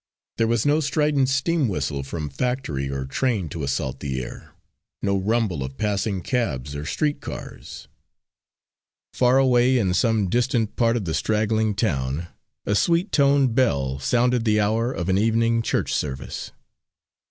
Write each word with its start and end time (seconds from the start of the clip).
There 0.37 0.47
was 0.47 0.65
no 0.65 0.79
strident 0.79 1.29
steam 1.29 1.67
whistle 1.67 2.01
from 2.01 2.27
factory 2.31 2.89
or 2.89 3.05
train 3.05 3.49
to 3.49 3.63
assault 3.63 3.99
the 3.99 4.17
ear, 4.17 4.53
no 5.03 5.15
rumble 5.15 5.63
of 5.63 5.77
passing 5.77 6.21
cabs 6.23 6.75
or 6.75 6.87
street 6.87 7.21
cars. 7.21 7.87
Far 9.13 9.37
away, 9.37 9.77
in 9.77 9.93
some 9.93 10.27
distant 10.27 10.75
part 10.75 10.97
of 10.97 11.05
the 11.05 11.13
straggling 11.13 11.75
town, 11.75 12.29
a 12.65 12.73
sweet 12.73 13.11
toned 13.11 13.53
bell 13.53 13.99
sounded 13.99 14.43
the 14.43 14.59
hour 14.59 14.91
of 14.91 15.07
an 15.07 15.19
evening 15.19 15.61
church 15.61 15.93
service. 15.93 16.51